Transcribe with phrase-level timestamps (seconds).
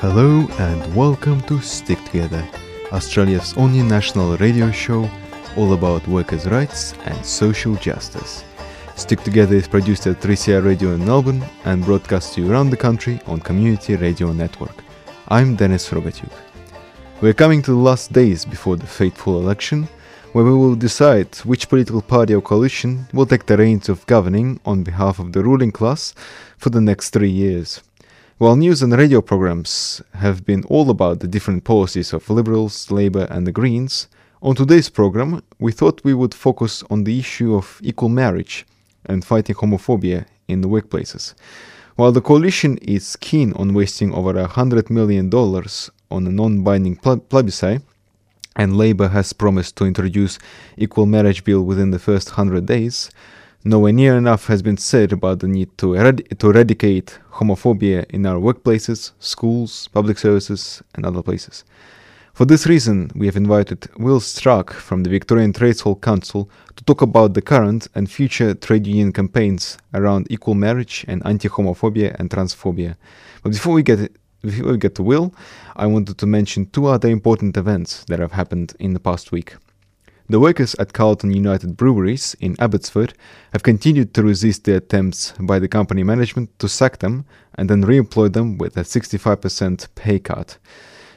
[0.00, 2.46] Hello and welcome to Stick Together,
[2.92, 5.08] Australia's only national radio show
[5.56, 8.44] all about workers' rights and social justice.
[8.94, 12.76] Stick Together is produced at 3CR Radio in Melbourne and broadcast to you around the
[12.76, 14.84] country on Community Radio Network.
[15.28, 16.30] I'm Dennis Rogatyuk.
[17.22, 19.88] We're coming to the last days before the fateful election,
[20.32, 24.60] where we will decide which political party or coalition will take the reins of governing
[24.66, 26.12] on behalf of the ruling class
[26.58, 27.80] for the next three years.
[28.38, 33.26] While news and radio programs have been all about the different policies of Liberals, Labour,
[33.30, 34.08] and the Greens,
[34.42, 38.66] on today's program we thought we would focus on the issue of equal marriage
[39.06, 41.32] and fighting homophobia in the workplaces.
[41.94, 47.80] While the coalition is keen on wasting over $100 million on a non binding plebiscite,
[48.54, 50.38] and Labour has promised to introduce
[50.76, 53.10] equal marriage bill within the first 100 days,
[53.66, 58.24] nowhere near enough has been said about the need to, erad- to eradicate homophobia in
[58.24, 61.64] our workplaces, schools, public services, and other places.
[62.32, 66.84] For this reason, we have invited Will Stracke from the Victorian Trades Hall Council to
[66.84, 72.30] talk about the current and future trade union campaigns around equal marriage and anti-homophobia and
[72.30, 72.96] transphobia.
[73.42, 75.34] But before we get before we get to Will,
[75.74, 79.56] I wanted to mention two other important events that have happened in the past week.
[80.28, 83.14] The workers at Carlton United Breweries in Abbotsford
[83.52, 87.82] have continued to resist the attempts by the company management to sack them and then
[87.82, 90.58] re-employ them with a 65% pay cut.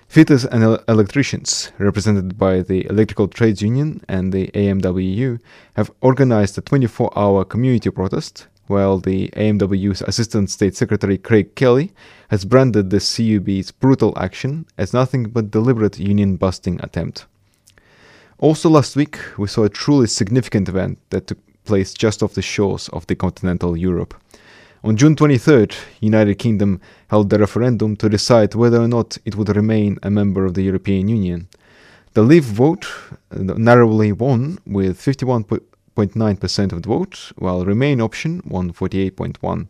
[0.08, 5.40] Fitters and el- electricians, represented by the Electrical Trades Union and the AMWU,
[5.74, 11.94] have organized a 24 hour community protest, while the AMWU's Assistant State Secretary Craig Kelly
[12.28, 17.26] has branded the CUB's brutal action as nothing but deliberate union busting attempt.
[18.42, 22.42] Also, last week, we saw a truly significant event that took place just off the
[22.42, 24.14] shores of the continental Europe.
[24.82, 26.80] On June 23rd, United Kingdom
[27.10, 30.62] held a referendum to decide whether or not it would remain a member of the
[30.62, 31.50] European Union.
[32.14, 32.88] The Leave vote
[33.30, 39.70] uh, narrowly won with 51.9% of the vote, while Remain option won 48.1.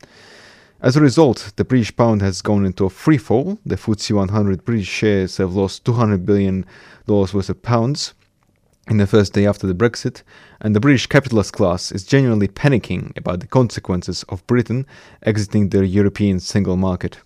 [0.79, 3.57] As a result, the British pound has gone into a free fall.
[3.65, 6.67] The FTSE 100 British shares have lost 200 billion
[7.07, 8.13] dollars worth of pounds
[8.89, 10.23] in the first day after the Brexit,
[10.59, 14.85] and the British capitalist class is genuinely panicking about the consequences of Britain
[15.21, 17.19] exiting the European single market.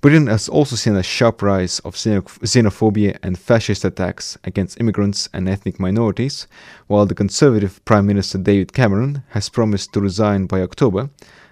[0.00, 5.48] Britain has also seen a sharp rise of xenophobia and fascist attacks against immigrants and
[5.48, 6.46] ethnic minorities,
[6.86, 11.10] while the Conservative Prime Minister David Cameron has promised to resign by October,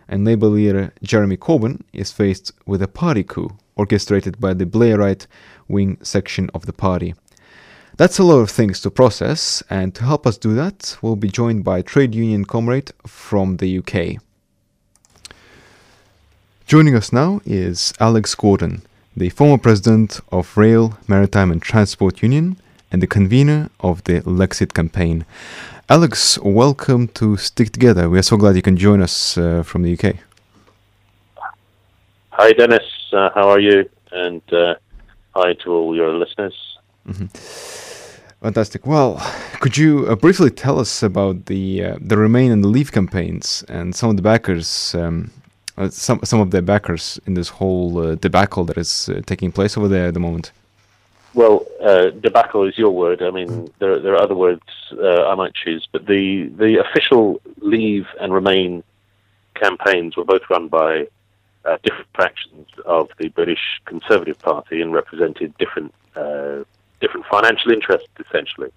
[0.09, 5.27] and Labour leader Jeremy Corbyn is faced with a party coup orchestrated by the Blairite
[5.69, 7.15] wing section of the party.
[7.97, 11.29] That's a lot of things to process, and to help us do that, we'll be
[11.29, 14.21] joined by trade union comrade from the UK.
[16.67, 18.83] Joining us now is Alex Gordon,
[19.17, 22.57] the former president of Rail, Maritime and Transport Union
[22.91, 25.25] and the convener of the Lexit campaign.
[25.89, 28.11] Alex, welcome to Stick Together.
[28.11, 30.17] We are so glad you can join us uh, from the UK.
[32.31, 32.83] Hi, Dennis.
[33.13, 33.89] Uh, how are you?
[34.11, 34.75] And uh,
[35.37, 36.74] hi to all your listeners.
[37.09, 37.27] Mm-hmm.
[38.45, 38.87] Fantastic.
[38.87, 39.17] Well,
[39.61, 43.65] could you uh, briefly tell us about the uh, the Remain and the Leave campaigns
[43.71, 45.31] and some of the backers, um,
[45.79, 49.51] uh, some some of the backers in this whole uh, debacle that is uh, taking
[49.51, 50.53] place over there at the moment?
[51.33, 53.23] Well, uh, debacle is your word.
[53.23, 54.61] I mean, there there are other words
[54.93, 58.85] I might choose, but the the official Leave and Remain
[59.55, 61.07] campaigns were both run by
[61.83, 65.95] different factions of the British Conservative Party and represented different
[67.05, 68.71] different financial interests, essentially.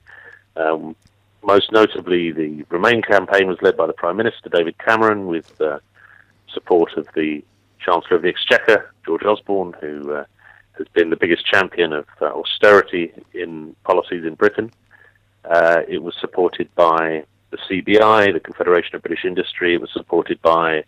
[0.58, 0.96] Um,
[1.44, 5.80] most notably, the Remain campaign was led by the Prime Minister, David Cameron, with uh,
[6.54, 7.44] support of the
[7.80, 10.26] Chancellor of the Exchequer, George Osborne, who uh,
[10.78, 14.72] has been the biggest champion of uh, austerity in policies in Britain.
[15.46, 19.73] Uh, it was supported by the CBI, the Confederation of British Industry.
[19.73, 20.84] It was supported by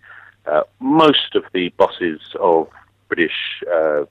[0.45, 2.67] uh, most of the bosses of
[3.07, 4.03] British, uh,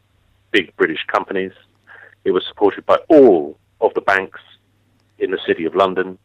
[0.50, 1.52] big British companies.
[2.28, 4.42] It was supported by all of the banks
[5.18, 6.18] in the City of London,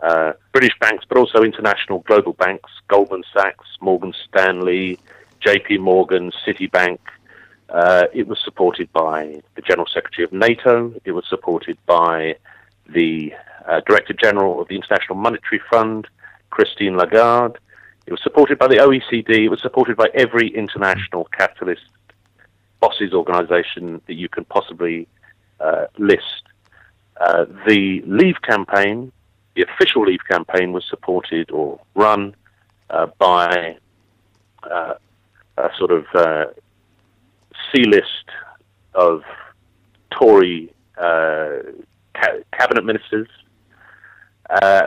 [0.00, 4.98] uh, British banks, but also international global banks, Goldman Sachs, Morgan Stanley,
[5.40, 6.98] JP Morgan, Citibank.
[7.70, 10.92] Uh, it was supported by the General Secretary of NATO.
[11.06, 12.36] It was supported by
[12.90, 13.32] the
[13.66, 16.06] uh, Director General of the International Monetary Fund,
[16.50, 17.56] Christine Lagarde.
[18.06, 19.46] It was supported by the OECD.
[19.46, 21.84] It was supported by every international capitalist
[22.78, 25.08] bosses organization that you can possibly
[25.60, 26.42] uh, list.
[27.20, 29.10] Uh, the Leave campaign,
[29.54, 32.34] the official Leave campaign, was supported or run
[32.90, 33.76] uh, by
[34.70, 34.94] uh,
[35.56, 36.44] a sort of uh,
[37.72, 38.28] C-list
[38.94, 39.22] of
[40.10, 41.62] Tory ca-
[42.52, 43.28] cabinet ministers,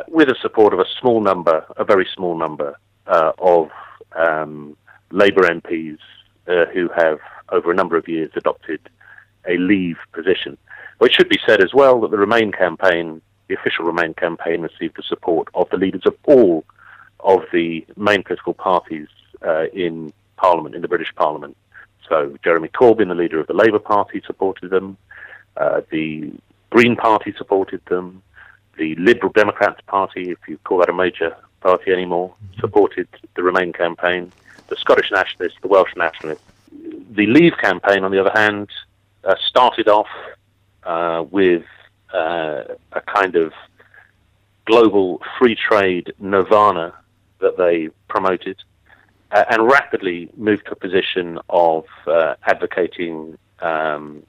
[0.07, 2.75] with the support of a small number, a very small number
[3.07, 3.69] of
[4.15, 4.77] um,
[5.11, 5.97] Labour MPs
[6.73, 7.19] who have,
[7.51, 8.79] over a number of years, adopted
[9.47, 10.57] a Leave position.
[10.99, 14.61] Well, it should be said as well that the Remain campaign, the official Remain campaign,
[14.61, 16.65] received the support of the leaders of all
[17.21, 19.07] of the main political parties
[19.45, 21.55] uh, in Parliament, in the British Parliament.
[22.07, 24.97] So Jeremy Corbyn, the leader of the Labour Party, supported them.
[25.55, 26.31] Uh, the
[26.69, 28.21] Green Party supported them.
[28.77, 33.73] The Liberal Democrats Party, if you call that a major party anymore, supported the Remain
[33.73, 34.31] campaign.
[34.67, 36.43] The Scottish Nationalists, the Welsh Nationalists.
[37.11, 38.69] The Leave campaign, on the other hand,
[39.23, 40.07] uh, started off
[40.83, 41.63] uh, with
[42.13, 42.63] uh,
[42.93, 43.53] a kind of
[44.65, 46.93] global free trade nirvana
[47.39, 48.57] that they promoted,
[49.31, 54.23] uh, and rapidly moved to a position of uh, advocating um,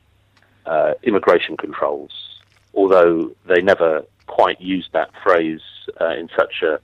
[0.66, 2.40] uh, immigration controls,
[2.74, 5.60] although they never quite used that phrase
[6.00, 6.78] in such a,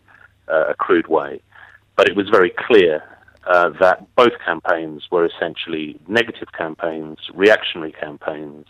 [0.52, 1.40] a, crude way.
[1.94, 3.02] But it was very clear
[3.46, 8.66] uh, that both campaigns were essentially negative campaigns, reactionary campaigns,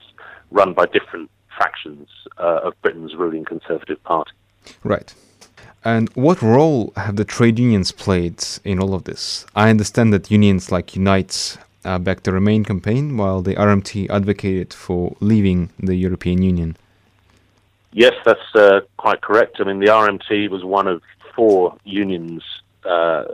[0.50, 2.08] run by different factions
[2.38, 4.32] uh, of Britain's ruling Conservative Party.
[4.84, 5.14] Right.
[5.84, 9.46] And what role have the trade unions played in all of this?
[9.54, 14.74] I understand that unions like Unite uh, backed the Remain campaign, while the RMT advocated
[14.74, 16.76] for leaving the European Union.
[17.92, 19.60] Yes, that's uh, quite correct.
[19.60, 21.02] I mean, the RMT was one of
[21.34, 22.42] four unions
[22.86, 23.24] uh,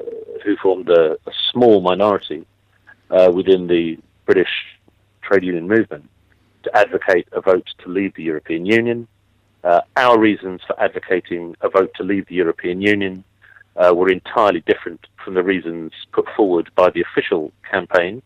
[0.44, 2.46] who formed a, a small minority
[3.10, 4.50] uh, within the British
[5.22, 6.08] trade union movement
[6.62, 9.06] to advocate a vote to leave the European Union.
[9.64, 13.24] Uh, our reasons for advocating a vote to leave the European Union
[13.76, 18.22] uh, were entirely different from the reasons put forward by the official campaign.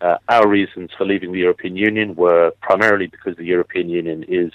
[0.00, 4.52] Uh, our reasons for leaving the European Union were primarily because the European Union is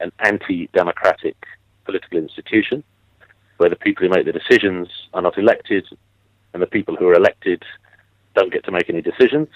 [0.00, 1.36] an anti democratic
[1.84, 2.82] political institution
[3.60, 5.86] where the people who make the decisions are not elected
[6.54, 7.62] and the people who are elected
[8.34, 9.48] don't get to make any decisions.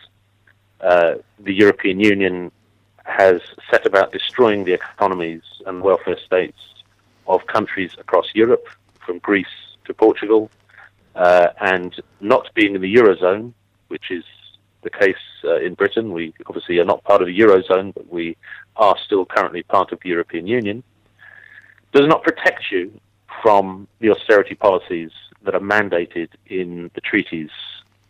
[0.82, 2.52] Uh, the European Union
[3.04, 3.40] has
[3.70, 6.58] set about destroying the economies and welfare states
[7.26, 8.66] of countries across Europe,
[9.06, 9.56] from Greece
[9.86, 10.50] to Portugal,
[11.14, 13.54] uh, and not being in the Eurozone,
[13.88, 14.24] which is
[14.82, 16.12] the case uh, in Britain.
[16.12, 18.36] We obviously are not part of the Eurozone, but we
[18.76, 20.82] are still currently part of the European Union,
[21.92, 23.00] does not protect you
[23.44, 25.10] from the austerity policies
[25.42, 27.50] that are mandated in the treaties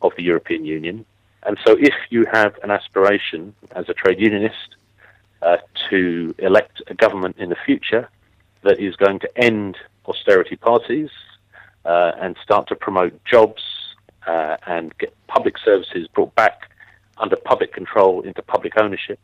[0.01, 1.05] of the European Union.
[1.43, 4.77] And so, if you have an aspiration as a trade unionist
[5.43, 5.57] uh,
[5.91, 8.09] to elect a government in the future
[8.63, 9.77] that is going to end
[10.07, 11.11] austerity policies
[11.85, 13.63] uh, and start to promote jobs
[14.29, 16.71] uh, and get public services brought back
[17.19, 19.19] under public control into public ownership,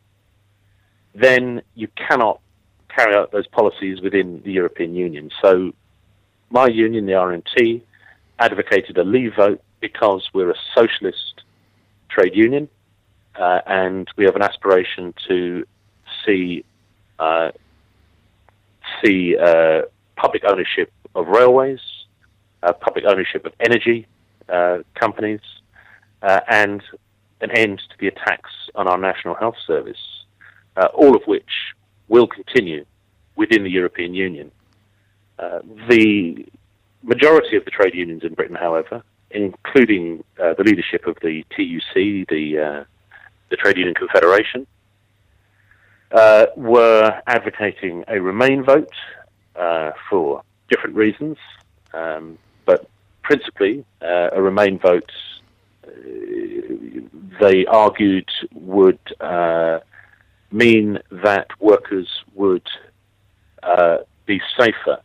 [1.14, 2.40] then you cannot
[2.88, 5.30] carry out those policies within the European Union.
[5.40, 5.72] So,
[6.50, 7.82] my union, the RMT,
[8.38, 11.42] advocated a leave vote because we're a socialist
[12.08, 12.68] trade union
[13.36, 15.64] uh, and we have an aspiration to
[16.24, 16.64] see
[17.18, 17.50] uh,
[19.04, 19.82] see uh,
[20.16, 21.80] public ownership of railways,
[22.62, 24.06] uh, public ownership of energy
[24.48, 25.40] uh, companies,
[26.22, 26.82] uh, and
[27.40, 30.24] an end to the attacks on our National Health Service,
[30.94, 31.74] all of which
[32.08, 32.84] will continue
[33.36, 34.50] within the European Union.
[35.88, 36.46] The
[37.02, 41.94] majority of the trade unions in Britain, however, including the leadership of the TUC,
[42.28, 42.86] the
[43.50, 44.66] the Trade Union Confederation,
[46.12, 48.92] uh, were advocating a Remain vote
[49.56, 51.36] uh, for different reasons,
[51.92, 52.88] um, but
[53.22, 55.10] principally uh, a Remain vote.
[55.86, 55.90] Uh,
[57.40, 59.80] they argued would uh,
[60.52, 62.66] mean that workers would
[63.62, 64.98] uh, be safer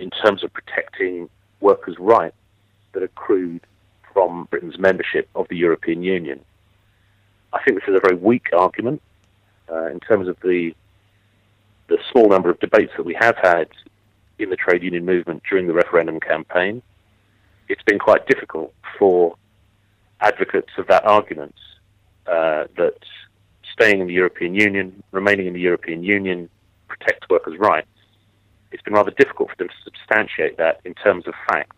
[0.00, 1.28] in terms of protecting
[1.60, 2.36] workers' rights
[2.92, 3.62] that accrued
[4.12, 6.40] from Britain's membership of the European Union.
[7.52, 9.02] I think this is a very weak argument
[9.70, 10.74] uh, in terms of the
[11.88, 13.68] the small number of debates that we have had
[14.38, 16.82] in the trade union movement during the referendum campaign,
[17.68, 19.34] it's been quite difficult for
[20.20, 21.54] advocates of that argument
[22.28, 22.94] uh, that
[23.72, 26.48] staying in the European Union, remaining in the European Union,
[26.86, 27.88] protects workers' rights.
[28.72, 31.76] It's been rather difficult for them to substantiate that in terms of facts.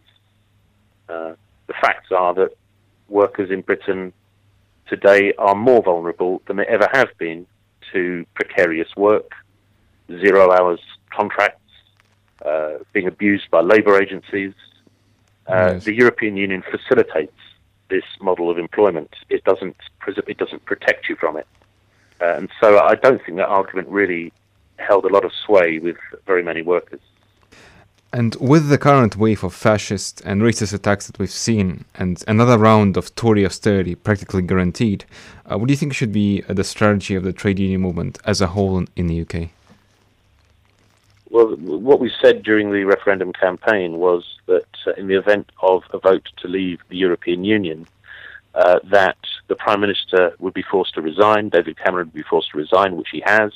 [1.09, 1.35] Uh,
[1.67, 2.51] the facts are that
[3.09, 4.13] workers in Britain
[4.89, 7.47] today are more vulnerable than they ever have been
[7.93, 9.33] to precarious work,
[10.11, 10.81] zero hours
[11.11, 11.61] contracts,
[12.45, 14.53] uh, being abused by labour agencies.
[15.47, 15.85] Uh, yes.
[15.85, 17.33] The European Union facilitates
[17.89, 19.77] this model of employment, it doesn't
[20.27, 21.47] it doesn't protect you from it.
[22.21, 24.33] Uh, and so I don't think that argument really
[24.83, 25.97] held a lot of sway with
[26.27, 27.01] very many workers.
[28.15, 32.59] And with the current wave of fascist and racist attacks that we've seen, and another
[32.59, 35.07] round of Tory austerity practically guaranteed,
[35.51, 38.19] uh, what do you think should be uh, the strategy of the trade union movement
[38.27, 39.49] as a whole in the UK?
[41.31, 45.83] Well, what we said during the referendum campaign was that uh, in the event of
[45.95, 47.87] a vote to leave the European Union,
[48.55, 49.17] uh, that
[49.49, 52.99] the Prime Minister would be forced to resign, David Cameron would be forced to resign,
[52.99, 53.53] which he has,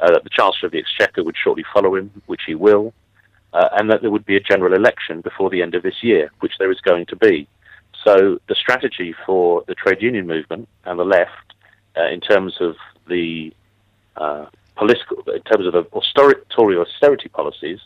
[0.00, 2.92] uh, that the Chancellor of the Exchequer would shortly follow him, which he will,
[3.52, 6.30] uh, and that there would be a general election before the end of this year,
[6.40, 7.46] which there is going to be.
[8.04, 11.54] So the strategy for the trade union movement and the left,
[11.96, 12.76] uh, in terms of
[13.08, 13.52] the
[14.16, 14.46] uh,
[14.76, 17.80] political, in terms of the Tory austerity policies,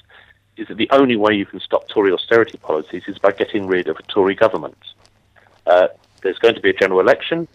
[0.56, 3.88] is that the only way you can stop Tory austerity policies is by getting rid
[3.88, 4.78] of a Tory government.
[5.66, 5.88] Uh,
[6.22, 7.46] there's going to be a general election.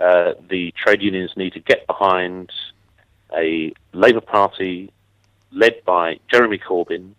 [0.00, 2.50] Uh, the trade unions need to get behind
[3.36, 4.90] a Labour Party
[5.52, 7.12] led by Jeremy Corbyn,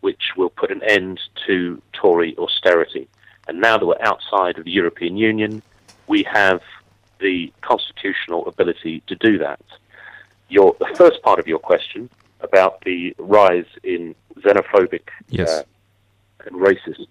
[0.00, 3.08] which will put an end to Tory austerity.
[3.48, 5.62] And now that we're outside of the European Union,
[6.06, 6.62] we have
[7.20, 9.60] the constitutional ability to do that.
[10.48, 15.48] Your, the first part of your question about the rise in xenophobic yes.
[15.48, 15.62] uh,
[16.44, 17.06] and racist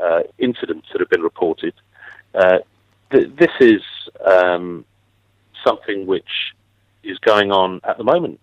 [0.00, 1.74] uh, incidents that have been reported,
[2.34, 2.58] uh,
[3.10, 3.82] th- this is
[4.24, 4.84] um,
[5.64, 6.54] something which
[7.02, 8.40] is going on at the moment.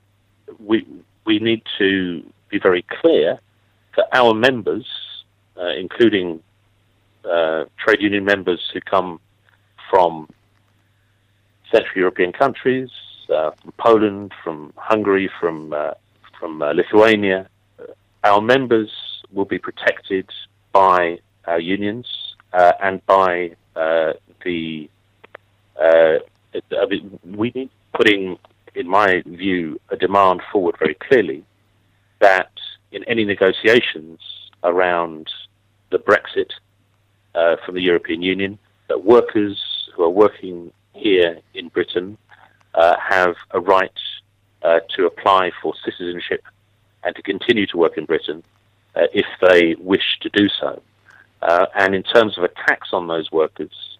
[0.59, 0.85] We
[1.25, 3.39] we need to be very clear
[3.95, 4.85] that our members,
[5.57, 6.41] uh, including
[7.23, 9.19] uh, trade union members who come
[9.89, 10.29] from
[11.71, 12.89] Central European countries,
[13.29, 15.91] uh, from Poland, from Hungary, from uh,
[16.39, 17.49] from uh, Lithuania,
[18.23, 18.91] our members
[19.31, 20.29] will be protected
[20.71, 22.07] by our unions
[22.53, 24.89] and by the.
[27.25, 28.37] We need putting
[28.75, 31.43] in my view, a demand forward very clearly
[32.19, 32.51] that
[32.91, 34.19] in any negotiations
[34.63, 35.29] around
[35.91, 36.51] the Brexit
[37.33, 42.17] uh, from the European Union, that workers who are working here in Britain
[42.73, 43.97] uh, have a right
[44.63, 46.43] uh, to apply for citizenship
[47.03, 48.43] and to continue to work in Britain
[48.95, 50.81] uh, if they wish to do so.
[51.41, 53.97] Uh, and in terms of attacks on those workers,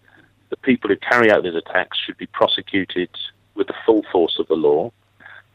[0.49, 3.09] the people who carry out these attacks should be prosecuted
[3.55, 4.91] with the full force of the law.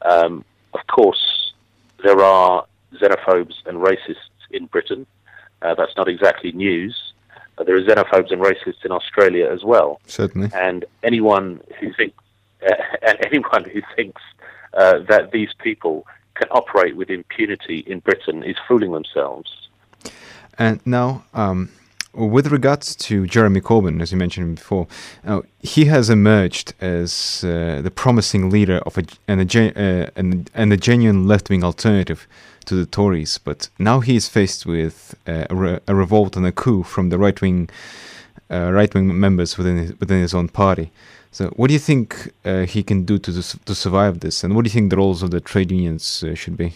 [0.02, 1.52] Um, of course,
[2.02, 2.64] there are
[2.94, 4.16] xenophobes and racists
[4.50, 5.06] in Britain.
[5.62, 7.12] Uh, that's not exactly news.
[7.58, 10.00] Uh, there are xenophobes and racists in Australia as well.
[10.06, 10.50] Certainly.
[10.54, 12.16] And anyone who thinks
[12.62, 14.22] uh, and anyone who thinks
[14.74, 19.68] uh, that these people can operate with impunity in Britain is fooling themselves.
[20.58, 21.70] And now, um,
[22.12, 24.86] with regards to Jeremy Corbyn, as you mentioned before,
[25.24, 30.50] uh, he has emerged as uh, the promising leader of a and a, uh, and,
[30.54, 32.26] and a genuine left-wing alternative
[32.66, 33.38] to the Tories.
[33.38, 37.10] But now he is faced with uh, a, re- a, revolt and a coup from
[37.10, 37.70] the right-wing
[38.50, 40.90] uh, right-wing members within his, within his own party.
[41.32, 44.42] So, what do you think uh, he can do to to survive this?
[44.42, 46.74] And what do you think the roles of the trade unions should be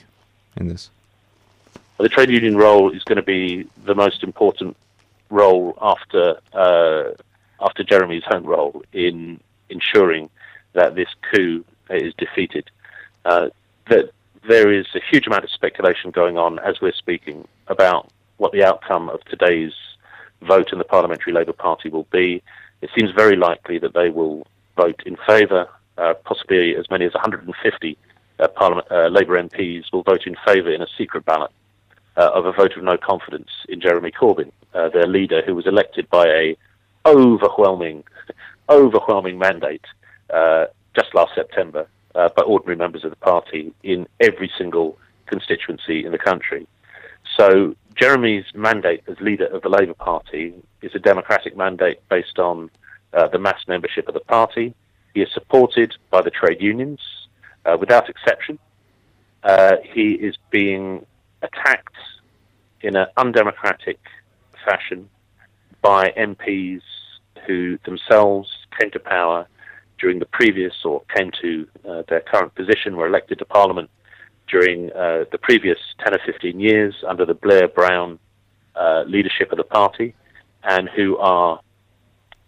[0.57, 0.91] in this?
[1.99, 4.76] the trade union role is going to be the most important
[5.35, 7.11] role after uh,
[7.61, 10.31] after Jeremy's home role in ensuring
[10.73, 12.71] that this coup is defeated.
[13.25, 13.49] Uh,
[13.91, 14.11] that
[14.49, 18.62] there is a huge amount of speculation going on as we're speaking about what the
[18.62, 19.73] outcome of today's
[20.43, 22.43] vote in the Parliamentary Labour Party will be.
[22.83, 25.69] It seems very likely that they will vote in favour.
[25.97, 27.97] Uh, possibly as many as 150
[28.41, 31.53] uh, Parliament, uh, Labour MPs will vote in favour in a secret ballot
[32.16, 35.66] uh, of a vote of no confidence in Jeremy Corbyn, uh, their leader, who was
[35.66, 36.56] elected by a
[37.06, 38.04] overwhelming,
[38.68, 39.85] overwhelming mandate
[40.33, 46.04] uh, just last September uh, by ordinary members of the party in every single constituency
[46.04, 46.66] in the country.
[47.37, 52.71] So Jeremy's mandate as leader of the Labour Party is a democratic mandate based on
[53.12, 54.75] uh, the mass membership of the party.
[55.14, 57.00] He is supported by the trade unions
[57.64, 58.59] uh, without exception.
[59.92, 61.06] he is being
[61.45, 61.97] attacked
[62.81, 64.01] in an undemocratic
[64.65, 65.09] fashion
[65.83, 66.83] by MPs
[67.47, 68.49] who themselves
[68.79, 69.47] came to power
[69.99, 73.91] during the previous or came to uh, their current position, were elected to Parliament
[74.49, 78.19] during uh, the previous 10 or 15 years under the Blair Brown
[78.77, 80.15] uh, leadership of the party,
[80.65, 81.61] and who are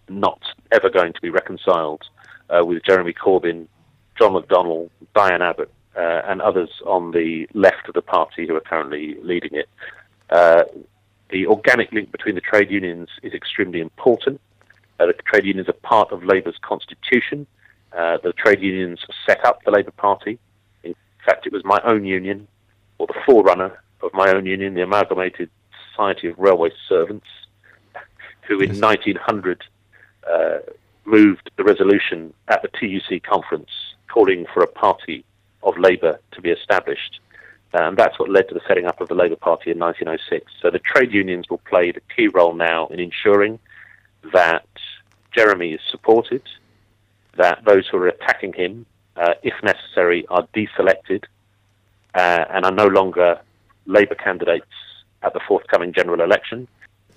[0.09, 0.41] not
[0.73, 2.03] ever going to be reconciled
[2.51, 3.67] uh, with Jeremy Corbyn,
[4.19, 8.61] John McDonnell, Diane Abbott, uh, and others on the left of the party who are
[8.61, 9.69] currently leading it.
[10.31, 10.65] Uh,
[11.31, 14.41] the organic link between the trade unions is extremely important.
[15.01, 17.47] Uh, the trade unions are part of Labour's constitution.
[17.97, 20.39] Uh, the trade unions set up the Labour Party.
[20.85, 22.47] In fact, it was my own union,
[22.99, 25.51] or the forerunner of my own union, the Amalgamated
[25.91, 27.27] Society of Railway Servants,
[28.43, 28.81] who in yes.
[28.81, 29.65] 1900
[30.31, 30.59] uh,
[31.05, 33.71] moved the resolution at the TUC conference
[34.09, 35.25] calling for a party
[35.67, 37.21] of Labour to be established.
[37.73, 40.51] And that's what led to the setting up of the Labour Party in 1906.
[40.63, 43.59] So the trade unions will play the key role now in ensuring
[44.33, 44.67] that
[45.35, 46.43] Jeremy is supported,
[47.37, 51.25] that those who are attacking him, uh, if necessary, are deselected
[52.15, 53.39] uh, and are no longer
[53.85, 54.67] Labour candidates
[55.23, 56.67] at the forthcoming general election.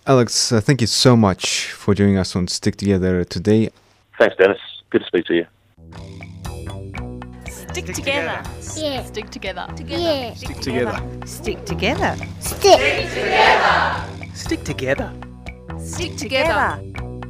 [0.08, 3.70] Alex, uh, thank you so much for joining us on Stick Together today.
[4.18, 4.60] Thanks, Dennis.
[4.90, 6.39] Good to speak to you.
[7.72, 8.44] Stick together.
[8.76, 9.04] Yeah.
[9.04, 9.68] Stick together.
[9.86, 10.34] Yeah.
[10.34, 11.26] Stick together.
[11.26, 12.18] Stick together.
[12.40, 13.08] Stick.
[13.08, 14.34] Together.
[14.34, 15.14] Stick together.
[15.78, 16.84] Stick together.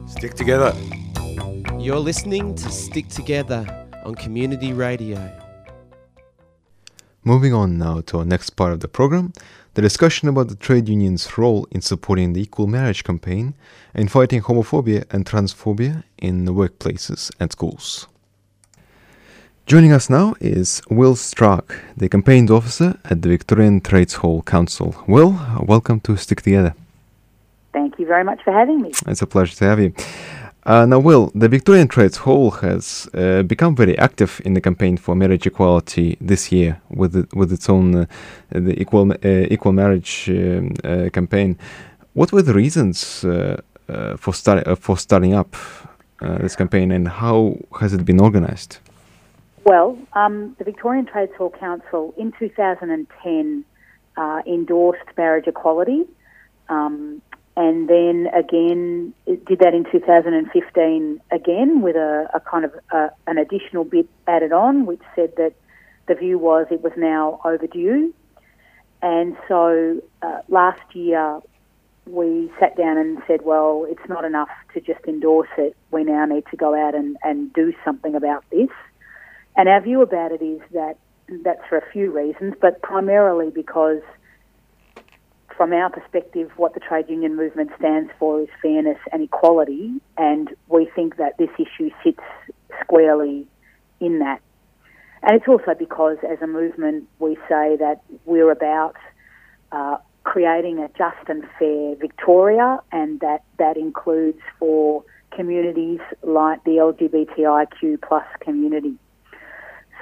[0.08, 0.74] Stick together.
[1.78, 5.20] You're listening to Stick Together on Community Radio.
[7.24, 9.34] Moving on now to our next part of the program
[9.76, 13.54] the discussion about the trade union's role in supporting the equal marriage campaign
[13.94, 18.08] and fighting homophobia and transphobia in the workplaces and schools.
[19.70, 24.96] Joining us now is Will Stracke, the campaign officer at the Victorian Trades Hall Council.
[25.08, 26.74] Will, welcome to Stick Together.
[27.72, 28.94] Thank you very much for having me.
[29.06, 29.94] It's a pleasure to have you.
[30.64, 34.98] Uh, now, Will, the Victorian Trades Hall has uh, become very active in the campaign
[34.98, 38.06] for marriage equality this year with the, with its own uh,
[38.50, 39.18] the equal uh,
[39.52, 41.60] equal marriage um, uh, campaign.
[42.14, 43.62] What were the reasons uh,
[44.18, 45.56] for start, for starting up
[46.22, 48.80] this campaign, and how has it been organised?
[49.66, 53.66] Well, um, the Victorian Trades Hall Council in 2010
[54.46, 56.06] endorsed marriage equality.
[56.68, 57.22] Um,
[57.56, 63.10] and then again it did that in 2015 again with a, a kind of a,
[63.28, 65.54] an additional bit added on, which said that
[66.08, 68.14] the view was it was now overdue.
[69.02, 71.42] And so uh, last year
[72.06, 75.76] we sat down and said, well, it's not enough to just endorse it.
[75.92, 78.70] We now need to go out and, and do something about this.
[79.60, 80.98] And our view about it is that
[81.44, 84.00] that's for a few reasons, but primarily because
[85.58, 90.56] from our perspective, what the trade union movement stands for is fairness and equality, and
[90.70, 92.24] we think that this issue sits
[92.82, 93.46] squarely
[94.00, 94.40] in that.
[95.24, 98.96] And it's also because, as a movement, we say that we're about
[99.74, 106.78] uh, creating a just and fair Victoria, and that that includes for communities like the
[106.78, 108.98] LGBTIQ plus community.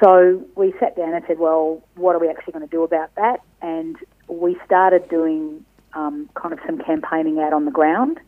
[0.03, 3.13] So we sat down and said, well, what are we actually going to do about
[3.15, 3.41] that?
[3.61, 3.95] And
[4.27, 8.19] we started doing um, kind of some campaigning out on the ground.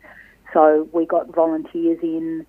[0.52, 2.44] So we got volunteers in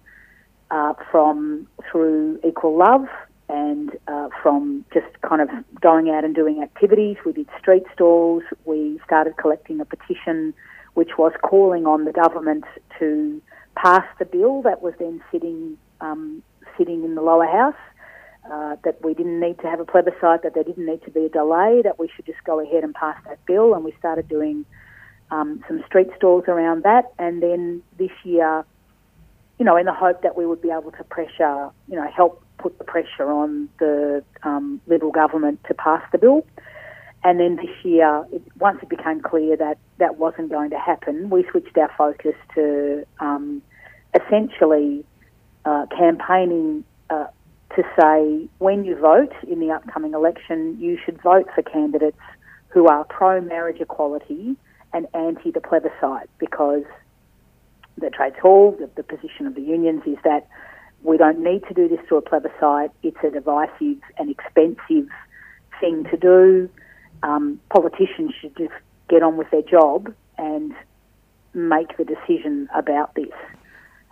[0.72, 3.06] uh, from through Equal Love
[3.48, 5.50] and uh, from just kind of
[5.82, 7.18] going out and doing activities.
[7.26, 8.44] We did street stalls.
[8.66, 10.54] We started collecting a petition
[10.94, 12.64] which was calling on the government
[13.00, 13.42] to
[13.76, 16.42] pass the bill that was then sitting um,
[16.78, 17.76] sitting in the lower house
[18.50, 21.26] uh, that we didn't need to have a plebiscite, that there didn't need to be
[21.26, 23.74] a delay, that we should just go ahead and pass that bill.
[23.76, 24.66] And we started doing
[25.30, 27.14] um, some street stalls around that.
[27.20, 28.66] And then this year,
[29.60, 32.44] you know, in the hope that we would be able to pressure, you know, help
[32.58, 36.46] put the pressure on the um, Liberal government to pass the bill.
[37.24, 41.30] And then this year, it, once it became clear that that wasn't going to happen,
[41.30, 43.62] we switched our focus to um,
[44.16, 45.06] essentially
[45.66, 47.28] uh, campaigning uh,
[47.76, 52.18] to say when you vote in the upcoming election, you should vote for candidates
[52.70, 54.56] who are pro marriage equality
[54.94, 56.84] and anti the plebiscite because
[57.98, 60.48] the trades hall, the, the position of the unions is that
[61.04, 62.92] we don't need to do this through a plebiscite.
[63.04, 65.10] It's a divisive and expensive
[65.80, 66.70] thing to do.
[67.24, 68.74] Um, politicians should just
[69.10, 70.74] get on with their job and
[71.54, 73.34] make the decision about this.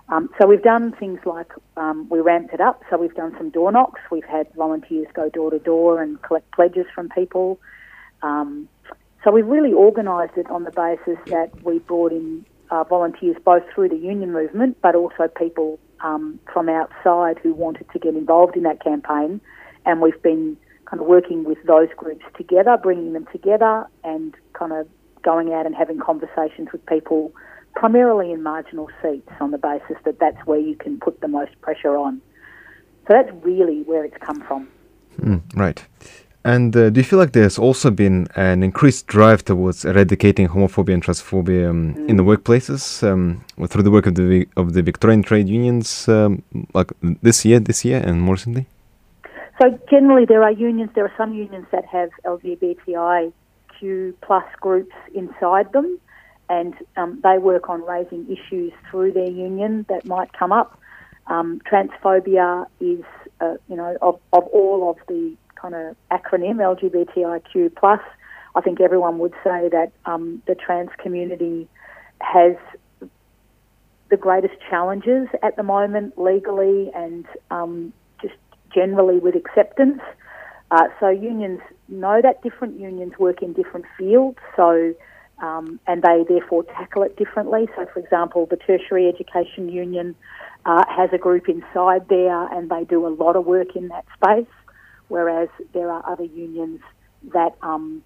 [0.09, 2.81] Um, so we've done things like um, we ramped it up.
[2.89, 4.01] So we've done some door knocks.
[4.11, 7.59] We've had volunteers go door to door and collect pledges from people.
[8.23, 8.67] Um,
[9.23, 13.63] so we've really organised it on the basis that we brought in uh, volunteers both
[13.73, 18.55] through the union movement, but also people um, from outside who wanted to get involved
[18.55, 19.41] in that campaign.
[19.85, 24.71] And we've been kind of working with those groups together, bringing them together, and kind
[24.71, 24.87] of
[25.21, 27.33] going out and having conversations with people
[27.75, 31.59] primarily in marginal seats on the basis that that's where you can put the most
[31.61, 32.21] pressure on.
[33.07, 34.67] So that's really where it's come from.
[35.19, 35.83] Mm, right.
[36.45, 40.93] And uh, do you feel like there's also been an increased drive towards eradicating homophobia
[40.93, 45.21] and transphobia um, in the workplaces um, through the work of the of the Victorian
[45.21, 46.41] trade unions, um,
[46.73, 48.67] like this year, this year, and more recently?
[49.61, 50.91] So generally, there are unions.
[50.95, 53.33] There are some unions that have LGBTIQ
[54.21, 55.99] plus groups inside them,
[56.49, 60.79] and um, they work on raising issues through their union that might come up.
[61.27, 63.03] Um, transphobia is,
[63.39, 68.01] uh, you know, of, of all of the kind of acronym LGBTIQ plus.
[68.55, 71.67] I think everyone would say that um, the trans community
[72.19, 72.55] has
[74.09, 78.33] the greatest challenges at the moment legally and um, just
[78.73, 80.01] generally with acceptance.
[80.71, 84.93] Uh, so unions know that different unions work in different fields, so
[85.41, 87.67] um, and they therefore tackle it differently.
[87.75, 90.15] So, for example, the Tertiary Education Union
[90.65, 94.05] uh, has a group inside there, and they do a lot of work in that
[94.15, 94.53] space.
[95.07, 96.81] Whereas there are other unions
[97.33, 98.03] that um,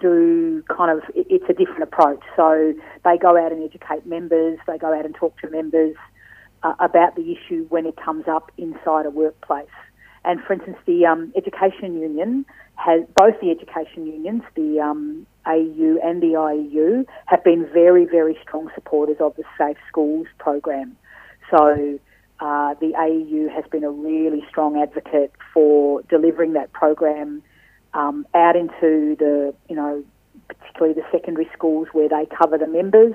[0.00, 2.22] do kind of, it's a different approach.
[2.36, 5.96] So they go out and educate members, they go out and talk to members
[6.62, 9.66] uh, about the issue when it comes up inside a workplace.
[10.24, 15.96] And for instance, the um, education union has both the education unions, the um, AEU
[16.04, 20.96] and the IEU, have been very, very strong supporters of the Safe Schools program.
[21.50, 21.98] So
[22.40, 27.42] uh, the AEU has been a really strong advocate for delivering that program
[27.92, 30.04] um, out into the, you know,
[30.48, 33.14] particularly the secondary schools where they cover the members,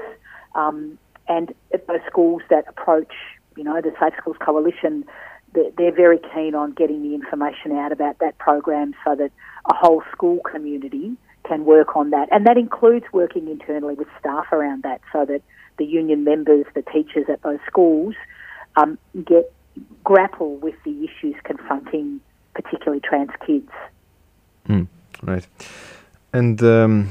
[0.54, 3.14] um, and those schools that approach,
[3.58, 5.06] you know, the Safe Schools Coalition,
[5.54, 9.32] they're very keen on getting the information out about that program so that
[9.70, 11.16] a whole school community
[11.48, 15.42] can work on that, and that includes working internally with staff around that, so that
[15.78, 18.16] the union members, the teachers at those schools,
[18.76, 19.52] um, get
[20.04, 22.22] grapple with the issues confronting
[22.54, 23.70] particularly trans kids.
[24.70, 24.88] Mm,
[25.24, 25.46] right.
[26.34, 27.10] And um,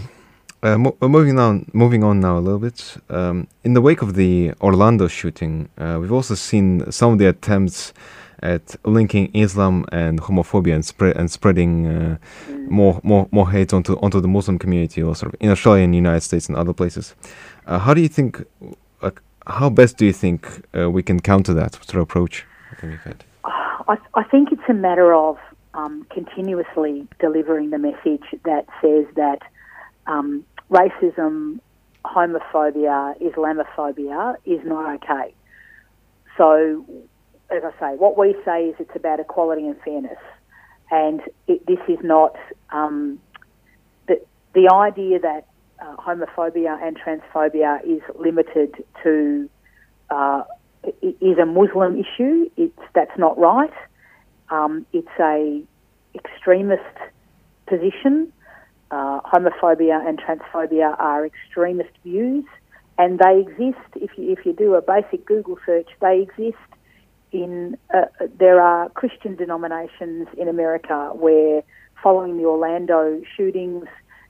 [0.62, 2.97] uh, mo- uh, moving on, moving on now a little bit.
[3.11, 7.27] Um, in the wake of the Orlando shooting, uh, we've also seen some of the
[7.27, 7.92] attempts
[8.44, 12.18] at linking Islam and homophobia and spread and spreading uh,
[12.68, 15.92] more more more hate onto onto the Muslim community, or sort of in Australia, and
[15.94, 17.14] the United States, and other places.
[17.66, 18.44] Uh, how do you think?
[19.02, 22.46] Like, how best do you think uh, we can counter that sort of approach?
[23.44, 25.38] I, I think it's a matter of
[25.74, 29.40] um, continuously delivering the message that says that
[30.07, 31.61] um, racism,
[32.04, 35.35] homophobia, Islamophobia is not okay.
[36.37, 36.85] So,
[37.50, 40.18] as I say, what we say is it's about equality and fairness,
[40.90, 42.37] and it, this is not
[42.70, 43.18] um,
[44.07, 44.20] the
[44.54, 45.46] the idea that
[45.80, 49.48] uh, homophobia and transphobia is limited to
[50.11, 50.42] uh,
[51.02, 52.50] is a Muslim issue.
[52.57, 53.72] It's that's not right.
[54.50, 55.62] Um, it's a
[56.14, 56.83] extremist
[57.66, 58.33] position.
[58.90, 62.44] Uh, homophobia and transphobia are extremist views,
[62.98, 63.88] and they exist.
[63.96, 66.59] If you if you do a basic Google search, they exist
[67.35, 67.77] in.
[67.92, 68.07] Uh,
[68.38, 71.62] there are Christian denominations in America where,
[72.03, 73.87] following the Orlando shootings,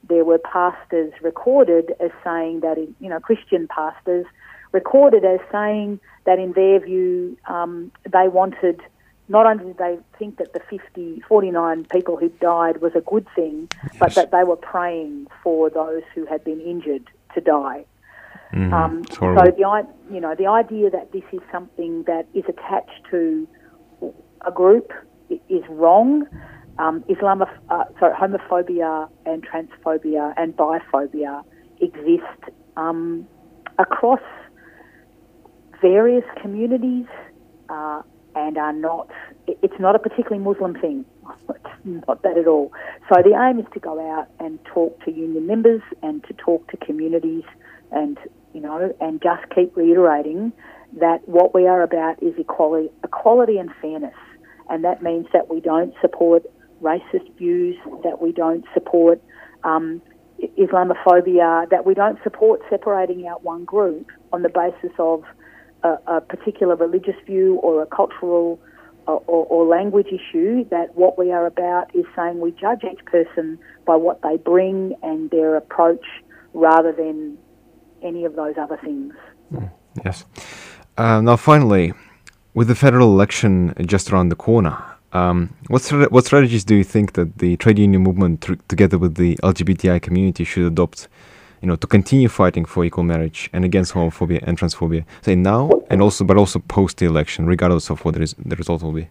[0.08, 4.26] there were pastors recorded as saying that, in, you know, Christian pastors
[4.72, 8.80] recorded as saying that in their view um, they wanted
[9.28, 13.26] not only did they think that the 50, 49 people who died was a good
[13.34, 17.86] thing, but that they were praying for those who had been injured to die.
[18.54, 18.72] Mhm.
[18.72, 23.48] Um, so the you know the idea that this is something that is attached to
[24.46, 24.92] a group
[25.28, 26.26] is wrong.
[26.78, 31.42] Um, Islamoph- uh, sorry, homophobia and transphobia and biphobia
[31.80, 32.42] exist
[32.76, 33.26] um,
[33.78, 34.22] across
[35.80, 37.06] various communities
[37.68, 38.02] uh,
[38.36, 39.10] and are not.
[39.48, 41.04] It's not a particularly Muslim thing.
[41.86, 42.72] It's not that at all.
[43.08, 46.70] So the aim is to go out and talk to union members and to talk
[46.70, 47.44] to communities
[47.90, 48.18] and
[48.54, 50.52] you know and just keep reiterating
[51.00, 54.14] that what we are about is equality, equality and fairness,
[54.70, 56.44] and that means that we don't support
[56.80, 59.20] racist views, that we don't support
[59.64, 60.00] um,
[60.58, 65.24] Islamophobia, that we don't support separating out one group on the basis of
[65.82, 68.60] a, a particular religious view or a cultural
[69.06, 70.64] or, or, or language issue.
[70.70, 74.94] That what we are about is saying we judge each person by what they bring
[75.02, 76.04] and their approach
[76.52, 77.38] rather than
[78.04, 79.14] any of those other things.
[80.04, 80.24] Yes.
[80.96, 81.92] Uh, now, finally,
[82.52, 84.76] with the federal election just around the corner,
[85.12, 88.98] um, what stra- what strategies do you think that the trade union movement, tr- together
[88.98, 91.08] with the LGBTI community, should adopt,
[91.62, 95.04] you know, to continue fighting for equal marriage and against homophobia and transphobia?
[95.22, 98.56] Say now and also, but also post the election, regardless of what the, res- the
[98.56, 99.08] result will be.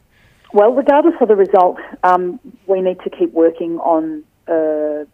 [0.53, 5.06] Well, regardless of the result, um, we need to keep working on uh,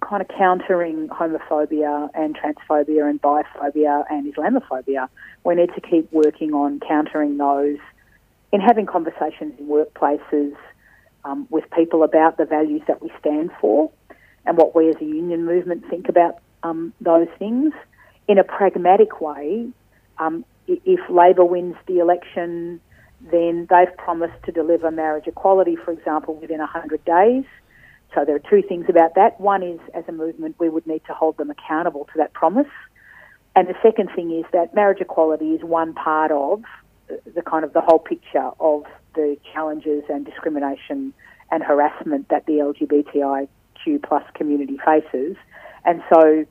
[0.00, 5.08] kind of countering homophobia and transphobia and biphobia and Islamophobia.
[5.44, 7.78] We need to keep working on countering those
[8.52, 10.54] in having conversations in workplaces
[11.24, 13.90] um, with people about the values that we stand for
[14.44, 17.72] and what we as a union movement think about um, those things
[18.28, 19.68] in a pragmatic way.
[20.18, 22.80] Um, if Labor wins the election,
[23.30, 27.44] then they've promised to deliver marriage equality, for example, within 100 days.
[28.14, 29.40] So there are two things about that.
[29.40, 32.68] One is, as a movement, we would need to hold them accountable to that promise.
[33.54, 36.62] And the second thing is that marriage equality is one part of
[37.08, 41.12] the kind of the whole picture of the challenges and discrimination
[41.50, 45.36] and harassment that the LGBTIQ plus community faces.
[45.84, 46.44] And so,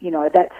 [0.00, 0.54] you know, that's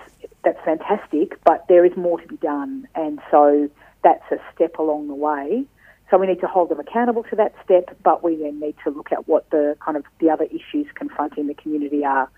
[0.45, 2.89] that's fantastic, but there is more to be done.
[2.95, 3.69] And so
[4.03, 5.65] that's a step along the way.
[6.11, 8.91] So we need to hold them accountable to that step, but we then need to
[8.91, 12.31] look at what the kind of the other issues confronting the community are.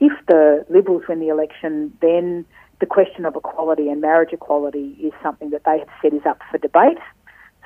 [0.00, 2.46] If the Liberals win the election, then
[2.80, 6.38] the question of equality and marriage equality is something that they have said is up
[6.50, 6.98] for debate.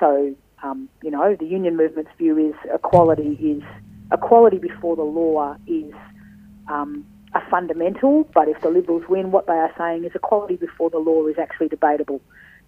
[0.00, 3.62] So, um, you know, the union movement's view is equality is
[4.12, 5.92] equality before the law is
[6.68, 10.90] um, a fundamental, but if the Liberals win, what they are saying is equality before
[10.90, 12.20] the law is actually debatable.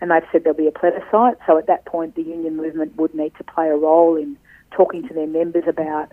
[0.04, 3.14] And they've said there'll be a plebiscite, so at that point the union movement would
[3.14, 4.36] need to play a role in
[4.70, 6.12] talking to their members about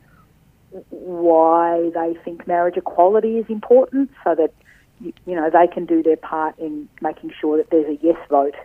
[0.91, 4.53] why they think marriage equality is important so that
[5.01, 8.55] you know they can do their part in making sure that there's a yes vote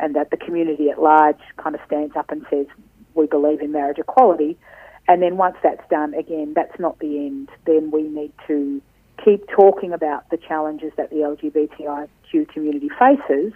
[0.00, 2.66] and that the community at large kind of stands up and says
[3.14, 4.58] we believe in marriage equality.
[5.06, 7.50] And then once that's done again that's not the end.
[7.66, 8.82] Then we need to
[9.24, 13.52] keep talking about the challenges that the LGBTIQ community faces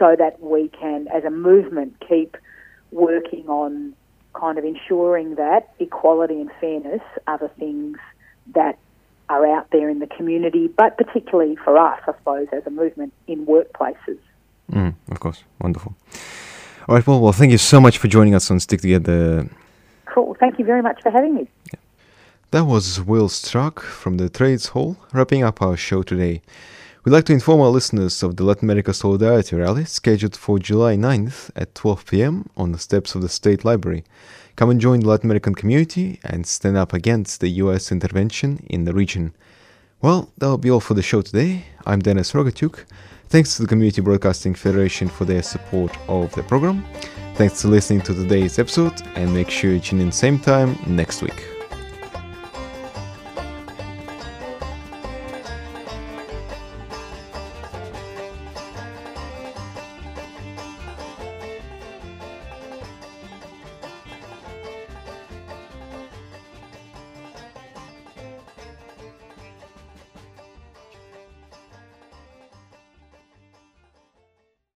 [0.00, 2.36] so that we can as a movement keep
[2.90, 3.94] working on
[4.34, 7.98] kind of ensuring that equality and fairness are the things
[8.54, 8.78] that
[9.28, 13.12] are out there in the community, but particularly for us, I suppose, as a movement
[13.28, 14.18] in workplaces.
[14.72, 15.94] Mm, of course, wonderful.
[16.88, 19.48] All right, well, well, thank you so much for joining us on Stick Together.
[20.06, 20.34] Cool.
[20.40, 21.48] Thank you very much for having me.
[21.72, 21.78] Yeah.
[22.50, 26.42] That was Will Stracke from the Trades Hall, wrapping up our show today.
[27.02, 30.96] We'd like to inform our listeners of the Latin America Solidarity Rally scheduled for July
[30.96, 34.04] 9th at 12 pm on the steps of the State Library.
[34.54, 38.84] Come and join the Latin American community and stand up against the US intervention in
[38.84, 39.32] the region.
[40.02, 41.64] Well, that'll be all for the show today.
[41.86, 42.84] I'm Dennis Rogatyuk.
[43.30, 46.84] Thanks to the Community Broadcasting Federation for their support of the program.
[47.36, 51.22] Thanks for listening to today's episode, and make sure you tune in same time next
[51.22, 51.49] week.